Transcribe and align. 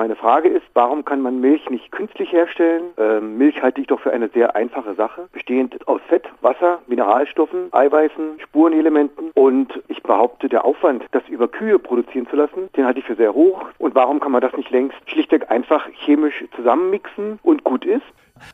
Meine 0.00 0.16
Frage 0.16 0.48
ist, 0.48 0.64
warum 0.72 1.04
kann 1.04 1.20
man 1.20 1.42
Milch 1.42 1.68
nicht 1.68 1.92
künstlich 1.92 2.32
herstellen? 2.32 2.84
Ähm, 2.96 3.36
Milch 3.36 3.60
halte 3.60 3.82
ich 3.82 3.86
doch 3.86 4.00
für 4.00 4.14
eine 4.14 4.28
sehr 4.28 4.56
einfache 4.56 4.94
Sache, 4.94 5.28
bestehend 5.30 5.86
aus 5.86 6.00
Fett, 6.08 6.26
Wasser, 6.40 6.78
Mineralstoffen, 6.86 7.70
Eiweißen, 7.70 8.40
Spurenelementen 8.40 9.30
und 9.34 9.78
ich 9.88 10.02
behaupte, 10.02 10.48
der 10.48 10.64
Aufwand, 10.64 11.04
das 11.10 11.28
über 11.28 11.48
Kühe 11.48 11.78
produzieren 11.78 12.26
zu 12.28 12.36
lassen, 12.36 12.70
den 12.78 12.86
halte 12.86 13.00
ich 13.00 13.04
für 13.04 13.14
sehr 13.14 13.34
hoch. 13.34 13.66
Und 13.76 13.94
warum 13.94 14.20
kann 14.20 14.32
man 14.32 14.40
das 14.40 14.56
nicht 14.56 14.70
längst 14.70 14.96
schlichtweg 15.04 15.50
einfach 15.50 15.86
chemisch 15.92 16.46
zusammenmixen 16.56 17.38
und 17.42 17.62
gut 17.62 17.84
ist? 17.84 18.00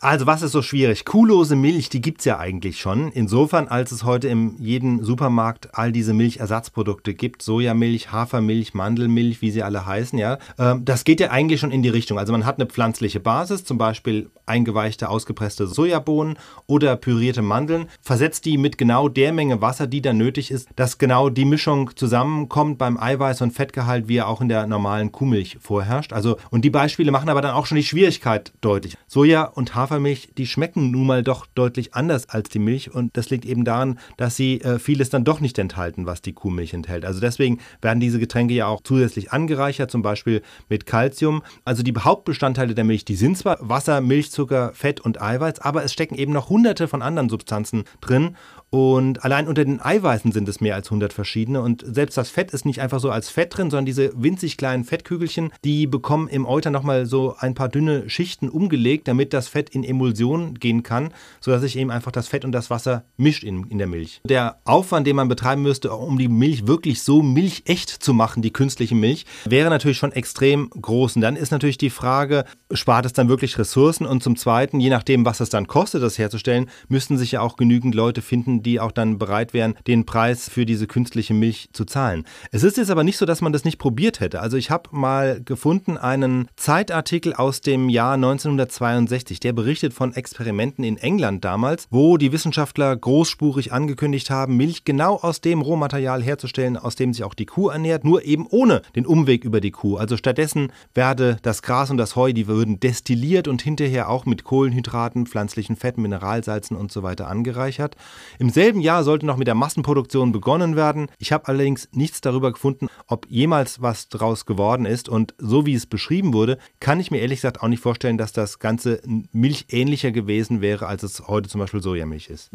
Also 0.00 0.26
was 0.26 0.42
ist 0.42 0.52
so 0.52 0.62
schwierig? 0.62 1.04
Kuhlose 1.04 1.56
Milch, 1.56 1.88
die 1.88 2.00
gibt 2.00 2.20
es 2.20 2.24
ja 2.24 2.38
eigentlich 2.38 2.80
schon. 2.80 3.12
Insofern, 3.12 3.68
als 3.68 3.92
es 3.92 4.04
heute 4.04 4.28
in 4.28 4.56
jedem 4.58 5.04
Supermarkt 5.04 5.70
all 5.72 5.92
diese 5.92 6.14
Milchersatzprodukte 6.14 7.14
gibt, 7.14 7.42
Sojamilch, 7.42 8.12
Hafermilch, 8.12 8.74
Mandelmilch, 8.74 9.42
wie 9.42 9.50
sie 9.50 9.62
alle 9.62 9.86
heißen, 9.86 10.18
ja, 10.18 10.38
ähm, 10.58 10.84
das 10.84 11.04
geht 11.04 11.20
ja 11.20 11.30
eigentlich 11.30 11.60
schon 11.60 11.70
in 11.70 11.82
die 11.82 11.88
Richtung. 11.88 12.18
Also 12.18 12.32
man 12.32 12.46
hat 12.46 12.58
eine 12.58 12.66
pflanzliche 12.66 13.20
Basis, 13.20 13.64
zum 13.64 13.78
Beispiel 13.78 14.30
eingeweichte, 14.46 15.08
ausgepresste 15.08 15.66
Sojabohnen 15.66 16.38
oder 16.66 16.96
pürierte 16.96 17.42
Mandeln, 17.42 17.86
versetzt 18.02 18.44
die 18.44 18.58
mit 18.58 18.78
genau 18.78 19.08
der 19.08 19.32
Menge 19.32 19.60
Wasser, 19.60 19.86
die 19.86 20.02
da 20.02 20.12
nötig 20.12 20.50
ist, 20.50 20.68
dass 20.76 20.98
genau 20.98 21.30
die 21.30 21.44
Mischung 21.44 21.96
zusammenkommt 21.96 22.78
beim 22.78 22.98
Eiweiß- 22.98 23.42
und 23.42 23.52
Fettgehalt, 23.52 24.08
wie 24.08 24.16
er 24.16 24.28
auch 24.28 24.40
in 24.40 24.48
der 24.48 24.66
normalen 24.66 25.12
Kuhmilch 25.12 25.58
vorherrscht. 25.60 26.12
Also, 26.12 26.36
und 26.50 26.64
die 26.64 26.70
Beispiele 26.70 27.10
machen 27.10 27.28
aber 27.28 27.42
dann 27.42 27.54
auch 27.54 27.66
schon 27.66 27.76
die 27.76 27.84
Schwierigkeit 27.84 28.52
deutlich. 28.60 28.96
Soja 29.06 29.44
und 29.44 29.69
Hafermilch, 29.74 30.30
die 30.36 30.46
schmecken 30.46 30.90
nun 30.90 31.06
mal 31.06 31.22
doch 31.22 31.46
deutlich 31.54 31.94
anders 31.94 32.28
als 32.28 32.48
die 32.48 32.58
Milch 32.58 32.94
und 32.94 33.16
das 33.16 33.30
liegt 33.30 33.44
eben 33.44 33.64
daran, 33.64 33.98
dass 34.16 34.36
sie 34.36 34.60
äh, 34.60 34.78
vieles 34.78 35.10
dann 35.10 35.24
doch 35.24 35.40
nicht 35.40 35.58
enthalten, 35.58 36.06
was 36.06 36.22
die 36.22 36.32
Kuhmilch 36.32 36.74
enthält. 36.74 37.04
Also 37.04 37.20
deswegen 37.20 37.58
werden 37.82 38.00
diese 38.00 38.18
Getränke 38.18 38.54
ja 38.54 38.66
auch 38.66 38.80
zusätzlich 38.82 39.32
angereichert, 39.32 39.90
zum 39.90 40.02
Beispiel 40.02 40.42
mit 40.68 40.86
Kalzium. 40.86 41.42
Also 41.64 41.82
die 41.82 41.94
Hauptbestandteile 41.94 42.74
der 42.74 42.84
Milch, 42.84 43.04
die 43.04 43.16
sind 43.16 43.36
zwar 43.36 43.58
Wasser, 43.60 44.00
Milchzucker, 44.00 44.72
Fett 44.74 45.00
und 45.00 45.20
Eiweiß, 45.20 45.60
aber 45.60 45.84
es 45.84 45.92
stecken 45.92 46.14
eben 46.14 46.32
noch 46.32 46.48
hunderte 46.48 46.88
von 46.88 47.02
anderen 47.02 47.28
Substanzen 47.28 47.84
drin 48.00 48.36
und 48.70 49.24
allein 49.24 49.48
unter 49.48 49.64
den 49.64 49.80
Eiweißen 49.80 50.30
sind 50.30 50.48
es 50.48 50.60
mehr 50.60 50.76
als 50.76 50.86
100 50.86 51.12
verschiedene. 51.12 51.60
Und 51.60 51.84
selbst 51.84 52.16
das 52.16 52.30
Fett 52.30 52.52
ist 52.52 52.64
nicht 52.64 52.80
einfach 52.80 53.00
so 53.00 53.10
als 53.10 53.28
Fett 53.28 53.56
drin, 53.56 53.68
sondern 53.68 53.84
diese 53.84 54.12
winzig 54.14 54.56
kleinen 54.56 54.84
Fettkügelchen, 54.84 55.50
die 55.64 55.88
bekommen 55.88 56.28
im 56.28 56.46
Euter 56.46 56.70
nochmal 56.70 57.04
so 57.06 57.34
ein 57.36 57.54
paar 57.54 57.68
dünne 57.68 58.08
Schichten 58.08 58.48
umgelegt, 58.48 59.08
damit 59.08 59.32
das 59.32 59.48
Fett 59.48 59.59
in 59.68 59.84
Emulsion 59.84 60.54
gehen 60.54 60.82
kann, 60.82 61.12
sodass 61.40 61.60
sich 61.60 61.76
eben 61.76 61.90
einfach 61.90 62.12
das 62.12 62.28
Fett 62.28 62.44
und 62.44 62.52
das 62.52 62.70
Wasser 62.70 63.04
mischt 63.18 63.44
in, 63.44 63.64
in 63.64 63.78
der 63.78 63.86
Milch. 63.86 64.20
Der 64.24 64.56
Aufwand, 64.64 65.06
den 65.06 65.16
man 65.16 65.28
betreiben 65.28 65.62
müsste, 65.62 65.92
um 65.92 66.18
die 66.18 66.28
Milch 66.28 66.66
wirklich 66.66 67.02
so 67.02 67.22
milchecht 67.22 67.90
zu 67.90 68.14
machen, 68.14 68.42
die 68.42 68.52
künstliche 68.52 68.94
Milch, 68.94 69.26
wäre 69.44 69.70
natürlich 69.70 69.98
schon 69.98 70.12
extrem 70.12 70.70
groß. 70.70 71.16
Und 71.16 71.22
dann 71.22 71.36
ist 71.36 71.50
natürlich 71.50 71.78
die 71.78 71.90
Frage, 71.90 72.44
spart 72.72 73.06
es 73.06 73.12
dann 73.12 73.28
wirklich 73.28 73.58
Ressourcen? 73.58 74.06
Und 74.06 74.22
zum 74.22 74.36
Zweiten, 74.36 74.80
je 74.80 74.90
nachdem, 74.90 75.24
was 75.24 75.40
es 75.40 75.50
dann 75.50 75.66
kostet, 75.66 76.02
das 76.02 76.18
herzustellen, 76.18 76.70
müssten 76.88 77.18
sich 77.18 77.32
ja 77.32 77.40
auch 77.40 77.56
genügend 77.56 77.94
Leute 77.94 78.22
finden, 78.22 78.62
die 78.62 78.80
auch 78.80 78.92
dann 78.92 79.18
bereit 79.18 79.52
wären, 79.52 79.74
den 79.86 80.06
Preis 80.06 80.48
für 80.48 80.66
diese 80.66 80.86
künstliche 80.86 81.34
Milch 81.34 81.68
zu 81.72 81.84
zahlen. 81.84 82.24
Es 82.50 82.62
ist 82.62 82.76
jetzt 82.76 82.90
aber 82.90 83.04
nicht 83.04 83.18
so, 83.18 83.26
dass 83.26 83.40
man 83.40 83.52
das 83.52 83.64
nicht 83.64 83.78
probiert 83.78 84.20
hätte. 84.20 84.40
Also 84.40 84.56
ich 84.56 84.70
habe 84.70 84.90
mal 84.92 85.42
gefunden 85.42 85.96
einen 85.96 86.48
Zeitartikel 86.56 87.34
aus 87.34 87.60
dem 87.60 87.88
Jahr 87.88 88.14
1962, 88.14 89.40
der 89.40 89.49
berichtet 89.52 89.94
von 89.94 90.12
Experimenten 90.12 90.84
in 90.84 90.98
England 90.98 91.44
damals, 91.44 91.86
wo 91.90 92.18
die 92.18 92.32
Wissenschaftler 92.32 92.94
großspurig 92.94 93.72
angekündigt 93.72 94.28
haben, 94.28 94.58
Milch 94.58 94.84
genau 94.84 95.16
aus 95.16 95.40
dem 95.40 95.62
Rohmaterial 95.62 96.22
herzustellen, 96.22 96.76
aus 96.76 96.96
dem 96.96 97.14
sich 97.14 97.24
auch 97.24 97.34
die 97.34 97.46
Kuh 97.46 97.70
ernährt, 97.70 98.04
nur 98.04 98.24
eben 98.24 98.46
ohne 98.46 98.82
den 98.94 99.06
Umweg 99.06 99.44
über 99.44 99.62
die 99.62 99.70
Kuh. 99.70 99.96
Also 99.96 100.18
stattdessen 100.18 100.70
werde 100.94 101.38
das 101.40 101.62
Gras 101.62 101.90
und 101.90 101.96
das 101.96 102.14
Heu, 102.14 102.34
die 102.34 102.46
würden 102.46 102.78
destilliert 102.78 103.48
und 103.48 103.62
hinterher 103.62 104.10
auch 104.10 104.26
mit 104.26 104.44
Kohlenhydraten, 104.44 105.26
pflanzlichen 105.26 105.76
Fetten, 105.76 106.02
Mineralsalzen 106.02 106.76
und 106.76 106.92
so 106.92 107.02
weiter 107.02 107.28
angereichert. 107.28 107.96
Im 108.38 108.50
im 108.50 108.54
selben 108.54 108.80
Jahr 108.80 109.04
sollte 109.04 109.26
noch 109.26 109.36
mit 109.36 109.46
der 109.46 109.54
Massenproduktion 109.54 110.32
begonnen 110.32 110.74
werden. 110.74 111.06
Ich 111.18 111.30
habe 111.30 111.46
allerdings 111.46 111.88
nichts 111.92 112.20
darüber 112.20 112.50
gefunden, 112.50 112.88
ob 113.06 113.28
jemals 113.30 113.80
was 113.80 114.08
draus 114.08 114.44
geworden 114.44 114.86
ist. 114.86 115.08
Und 115.08 115.34
so 115.38 115.66
wie 115.66 115.74
es 115.74 115.86
beschrieben 115.86 116.34
wurde, 116.34 116.58
kann 116.80 116.98
ich 116.98 117.12
mir 117.12 117.20
ehrlich 117.20 117.38
gesagt 117.38 117.62
auch 117.62 117.68
nicht 117.68 117.80
vorstellen, 117.80 118.18
dass 118.18 118.32
das 118.32 118.58
Ganze 118.58 119.00
milchähnlicher 119.40 120.12
gewesen 120.12 120.60
wäre, 120.60 120.86
als 120.86 121.02
es 121.02 121.26
heute 121.26 121.48
zum 121.48 121.60
Beispiel 121.60 121.82
Sojamilch 121.82 122.28
ist. 122.28 122.50